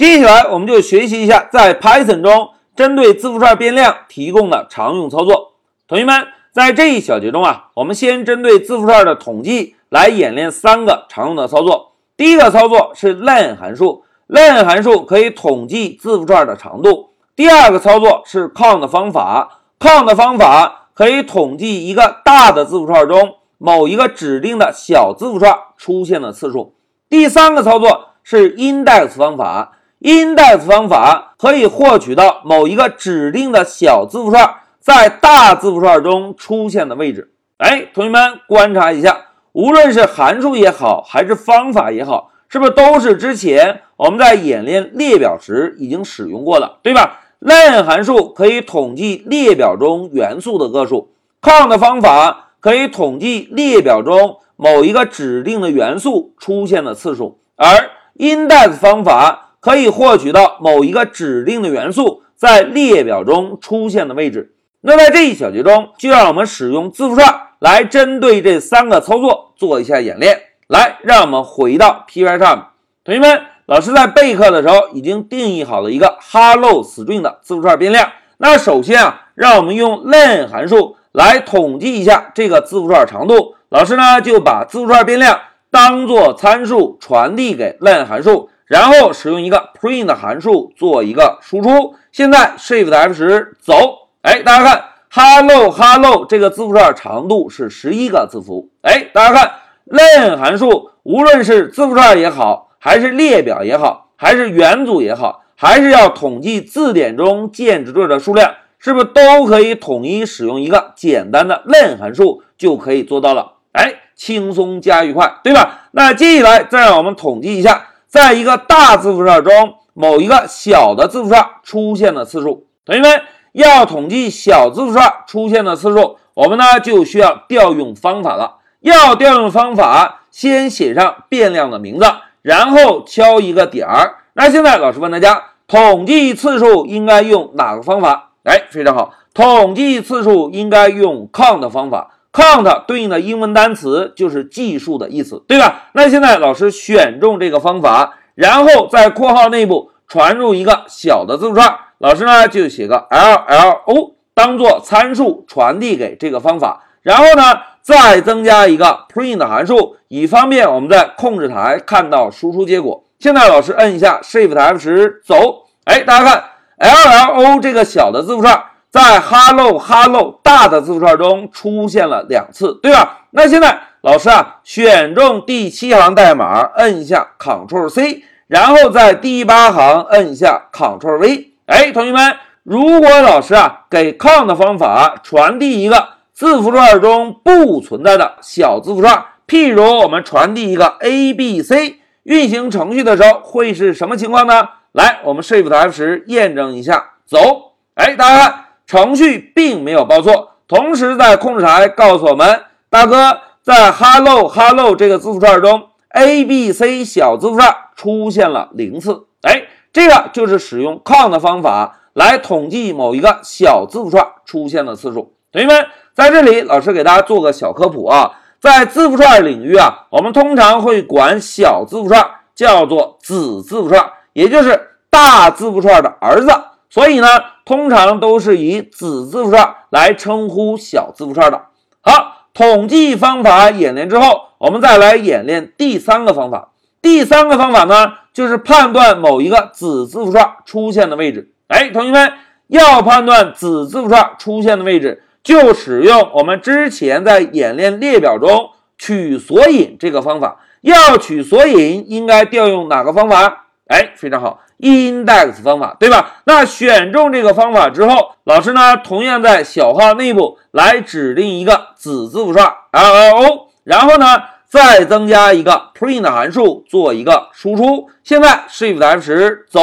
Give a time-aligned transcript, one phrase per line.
[0.00, 5.56] 接下来我们就学习一下在 Python 中针对字符串变量提供的常用操作。
[5.86, 11.92] 同学们，在这一小节中啊，我们先针对字符串的统计来演练三个常用的操作。
[12.16, 17.10] 第一个操作是 len 函数，len 函数可以统计字符串的长度。
[17.36, 26.72] 第二个操作是 count 方法，count 方法可以统计一个大的字符串中某一个指定的小字符串出现的次数。
[27.10, 37.32] 第三个操作是 index 方法，index 方法可以获取到某一个指定的小字符串在大字符串中出现的位置。
[37.58, 39.16] 哎，同学们观察一下，
[39.52, 64.54] 无论是函数也好，还是方法也好，是不是都是之前我们在演练列表时已经使用过的，对吧？len 函数可以统计列表中元素的个数，count 方法可以统计列表中某一个指定的元素出现的次数，而 index 方法可以获取到某一个指定的元素在列表中出现的位置。
[64.80, 70.40] 那在这一小节中，就让我们使用字符串来针对这三个操作做一下演练。
[70.66, 72.64] 来，让我们回到 Pycharm，
[73.04, 73.42] 同学们。
[73.66, 78.10] 老师在备课的时候已经定义好了一个 hello string 的字符串变量。
[78.38, 83.54] 那首先啊，让我们用 len 函数来统计一下这个字符串长度。
[83.68, 85.38] 老师呢就把字符串变量
[85.70, 91.96] 当做参数传递给 len 函数，然后使用一个 print 函数做一个输出。
[92.12, 93.74] 现在 shift F 十走，
[94.22, 98.70] 哎，大家看 hello hello 这个字符串长度是十一个字符。
[98.82, 99.50] 哎，大家看
[99.88, 102.68] len 函数无论是字符串也好。
[102.82, 113.52] 还是列表也好，还是元组也好，还是要统计字典中键值对的数量，是不是都可以统一使用一个简单的 len 函数就可以做到了？
[113.72, 115.88] 哎，轻松加愉快，对吧？
[115.90, 122.66] 那接下来再让我们统计一下，在一个大字符串中某一个小的字符串出现的次数。
[122.84, 128.56] 同学们要统计小字符串出现的次数，我们呢就需要调用方法了。
[128.80, 132.06] 要调用方法，先写上变量的名字。
[132.42, 134.16] 然后敲一个点儿。
[134.32, 138.30] 那现在老师问大家，统计次数应该用哪个方法？
[138.42, 142.14] 哎，非常好，统计次数应该用 count 方法。
[142.32, 145.90] Count 对应的英文单词就是计数的意思，对吧？
[145.94, 157.42] 那现在老师选中这个方法，然后在括号内部传入一个小的字符串，老师呢就写个 llo 当做参数传递给这个方法，然后呢。
[157.82, 163.04] 再增加一个 print 函数，以方便我们在控制台看到输出结果。
[163.18, 166.44] 现在老师摁一下 Shift F 十走，哎，大家看
[166.78, 173.20] LLO 这个小的字符串在 Hello Hello 大的字符串中出现了两次，对吧？
[173.30, 181.52] 那现在老师啊，选中第七行代码，摁一下 Ctrl C，然后在第八行摁一下 Ctrl V。
[181.66, 186.20] 哎，同学们，如果老师啊给 count 方法传递一个。
[186.32, 194.66] 字符串中不存在的小字符串，譬如我们传递一个 a b c，运行程序的时候会是什么情况呢？
[194.92, 197.74] 来，我们 Shift F 十验证一下，走。
[197.92, 209.26] 哎，大家看，程序并没有报错，同时在控制台告诉我们，大哥在 Hello Hello 这个字符串中，a b c 小字符串出现了零次。
[209.42, 209.62] 哎，
[209.92, 215.34] 这个就是使用 count 方法来统计某一个小字符串出现的次数。
[215.52, 215.86] 同学们。
[216.12, 226.50] 在这里，老师给大家做个小科普啊，在字符串领域啊，我们通常会管小字符串叫做子字符串，也就是大字符串的儿子，
[226.90, 227.28] 所以呢，
[227.70, 231.66] 通常都是以子字符串来称呼小字符串的。
[232.00, 236.70] 好，统计方法演练之后，我们再来演练第三个方法。
[237.00, 241.52] 第三个方法呢，就是判断某一个子字符串出现的位置。
[241.68, 242.32] 哎，同学们
[242.66, 245.22] 要判断子字符串出现的位置。
[245.44, 250.56] 就使用我们之前在演练列表中取索引这个方法。
[250.80, 253.66] 要取索引，应该调用哪个方法？
[253.86, 256.36] 哎，非常好，index 方法，对吧？
[256.44, 268.08] 那选中这个方法之后，老师呢，同样在小号内部来指定一个子字符串 llo，然后呢，再增加一个 print 函数做一个输出。
[268.22, 269.80] 现在 shift F 十走，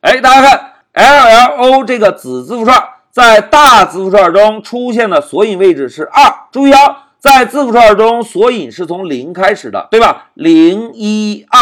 [0.00, 2.82] 哎，大家看 llo 这个子字符串。
[3.12, 10.28] 在大字符串中出现的索引位置是二，注意啊，在字符串中索引是从零开始的，对吧？
[10.34, 11.60] 零一二，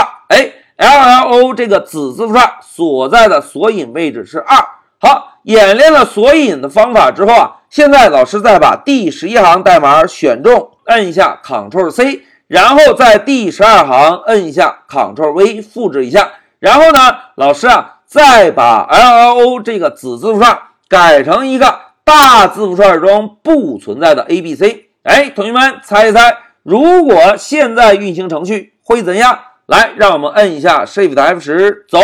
[0.79, 4.57] ，LLO 这个子字符串所在的索引位置是二。
[5.01, 16.99] 好，演练了索引的方法之后啊，现在老师再把第十一行代码选中，摁一下 Ctrl C，然后在第十二行摁一下 Ctrl V，复制一下，然后呢，
[17.35, 17.97] 老师啊。
[18.09, 20.59] 再把 LLO 这个子字符串
[20.89, 24.87] 改成一个大字符串中不存在的 A、B、C。
[25.03, 29.39] 哎，同学们猜一猜，如果现在运行程序会怎样？
[29.69, 31.99] 来，让我们摁一下 Shift F 十，走。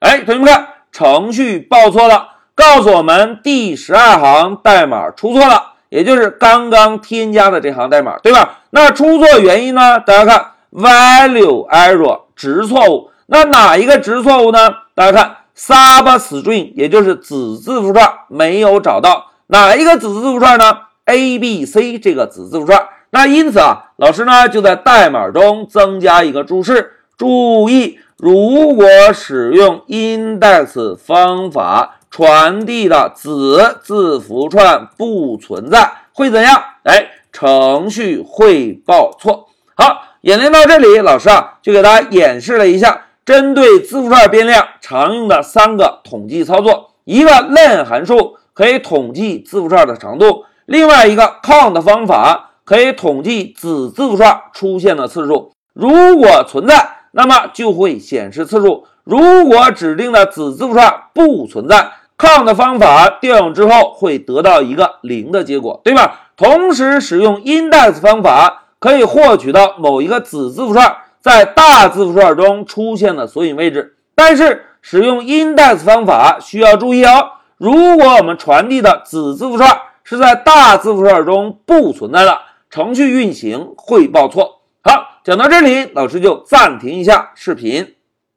[0.00, 8.60] 哎，同学们看，程序报错了，告诉我们第十二行代码出错了，也就是刚刚添加的这行代码，对吧？
[8.70, 10.00] 那出错原因呢？
[10.00, 13.10] 大家看，value error 值错误。
[13.26, 14.58] 那哪一个值错误呢？
[14.94, 22.82] 大家看，substring 也就是子字符串没有找到哪一个子字符串呢？A、B、C 这个子字符串。
[23.10, 36.60] 那因此啊，老师呢就在代码中增加一个注释，注意，如果使用 index 方法传递的子字符串不存在，会怎样？
[36.82, 39.46] 哎，程序会报错。
[39.76, 52.48] 好，演练到这里，老师啊就给大家演示了一下针对字符串变量常用的三个统计操作：一个 len 函数可以统计字符串的长度，另外一个 count 方法。
[52.64, 66.30] 可以统计子字符串出现的次数，如果存在，那么就会显示次数；如果指定的子字符串不存在，count 方法调用之后会得到一个零的结果，对吧？
[66.36, 73.96] 同时，使用 index 方法可以获取到某一个子字符串在大字符串中出现的索引位置。
[74.14, 82.38] 但是，使用 index 方法需要注意哦，如果我们传递的子字符串是在大字符串中不存在的。
[82.70, 84.62] 程序运行会报错。
[84.82, 87.94] 好，讲到这里，老师就暂停一下视频。